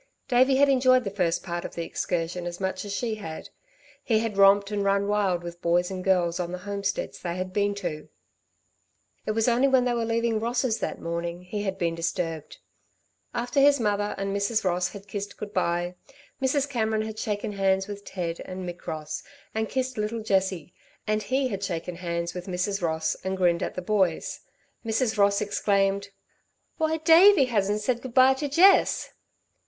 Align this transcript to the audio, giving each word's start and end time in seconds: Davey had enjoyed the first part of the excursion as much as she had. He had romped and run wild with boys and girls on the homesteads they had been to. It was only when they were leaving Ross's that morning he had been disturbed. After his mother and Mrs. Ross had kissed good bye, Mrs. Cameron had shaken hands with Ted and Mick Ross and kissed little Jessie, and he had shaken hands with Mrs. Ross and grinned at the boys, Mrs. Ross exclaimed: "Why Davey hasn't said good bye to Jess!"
Davey 0.27 0.55
had 0.55 0.67
enjoyed 0.67 1.03
the 1.03 1.11
first 1.11 1.43
part 1.43 1.63
of 1.63 1.75
the 1.75 1.83
excursion 1.85 2.47
as 2.47 2.59
much 2.59 2.85
as 2.85 2.91
she 2.91 3.13
had. 3.21 3.49
He 4.03 4.17
had 4.17 4.35
romped 4.35 4.71
and 4.71 4.83
run 4.83 5.07
wild 5.07 5.43
with 5.43 5.61
boys 5.61 5.91
and 5.91 6.03
girls 6.03 6.39
on 6.39 6.51
the 6.51 6.57
homesteads 6.65 7.19
they 7.19 7.35
had 7.35 7.53
been 7.53 7.75
to. 7.75 8.09
It 9.27 9.33
was 9.33 9.47
only 9.47 9.67
when 9.67 9.85
they 9.85 9.93
were 9.93 10.03
leaving 10.03 10.39
Ross's 10.39 10.79
that 10.79 10.99
morning 10.99 11.43
he 11.43 11.61
had 11.61 11.77
been 11.77 11.93
disturbed. 11.93 12.57
After 13.35 13.59
his 13.59 13.79
mother 13.79 14.15
and 14.17 14.35
Mrs. 14.35 14.63
Ross 14.63 14.87
had 14.87 15.07
kissed 15.07 15.37
good 15.37 15.53
bye, 15.53 15.93
Mrs. 16.41 16.67
Cameron 16.67 17.03
had 17.03 17.19
shaken 17.19 17.51
hands 17.51 17.87
with 17.87 18.03
Ted 18.03 18.39
and 18.45 18.67
Mick 18.67 18.87
Ross 18.87 19.21
and 19.53 19.69
kissed 19.69 19.99
little 19.99 20.23
Jessie, 20.23 20.73
and 21.05 21.21
he 21.21 21.49
had 21.49 21.63
shaken 21.63 21.97
hands 21.97 22.33
with 22.33 22.47
Mrs. 22.47 22.81
Ross 22.81 23.13
and 23.23 23.37
grinned 23.37 23.61
at 23.61 23.75
the 23.75 23.83
boys, 23.83 24.39
Mrs. 24.83 25.19
Ross 25.19 25.41
exclaimed: 25.41 26.09
"Why 26.77 26.97
Davey 26.97 27.45
hasn't 27.45 27.81
said 27.81 28.01
good 28.01 28.15
bye 28.15 28.33
to 28.33 28.49
Jess!" 28.49 29.11